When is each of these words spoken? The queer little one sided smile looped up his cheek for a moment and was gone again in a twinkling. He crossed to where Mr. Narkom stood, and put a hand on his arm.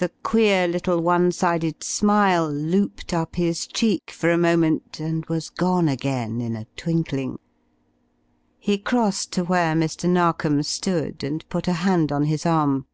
The 0.00 0.10
queer 0.24 0.66
little 0.66 1.00
one 1.00 1.30
sided 1.30 1.84
smile 1.84 2.50
looped 2.50 3.14
up 3.14 3.36
his 3.36 3.68
cheek 3.68 4.10
for 4.10 4.32
a 4.32 4.36
moment 4.36 4.98
and 4.98 5.24
was 5.26 5.48
gone 5.48 5.88
again 5.88 6.40
in 6.40 6.56
a 6.56 6.66
twinkling. 6.76 7.38
He 8.58 8.78
crossed 8.78 9.30
to 9.34 9.44
where 9.44 9.74
Mr. 9.76 10.08
Narkom 10.10 10.64
stood, 10.64 11.22
and 11.22 11.48
put 11.50 11.68
a 11.68 11.72
hand 11.86 12.10
on 12.10 12.24
his 12.24 12.44
arm. 12.44 12.86